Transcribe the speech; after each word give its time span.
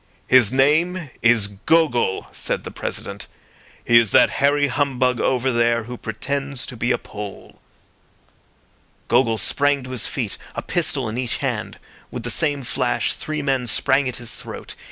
"His 0.25 0.51
name 0.51 1.11
is 1.21 1.47
Gogol," 1.67 2.25
said 2.31 2.63
the 2.63 2.71
President. 2.71 3.27
"He 3.85 3.99
is 3.99 4.09
that 4.09 4.31
hairy 4.41 4.65
humbug 4.67 5.19
over 5.19 5.51
there 5.51 5.83
who 5.83 5.95
pretends 5.95 6.65
to 6.65 6.75
be 6.75 6.91
a 6.91 6.97
Pole." 6.97 7.59
Gogol 9.09 9.37
sprang 9.37 9.83
to 9.83 9.91
his 9.91 10.07
feet, 10.07 10.39
a 10.55 10.63
pistol 10.63 11.07
in 11.07 11.19
each 11.19 11.37
hand. 11.37 11.77
With 12.09 12.23
the 12.23 12.31
same 12.31 12.63
flash 12.63 13.13
three 13.13 13.43
men 13.43 13.67
sprang 13.67 14.09
at 14.09 14.15
his 14.15 14.33
throat. 14.33 14.73